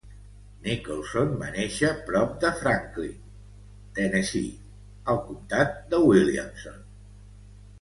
[0.61, 3.13] Nicholson va néixer prop de Franklin,
[3.99, 4.81] Tennessee,
[5.15, 6.83] al comtat de Williamson.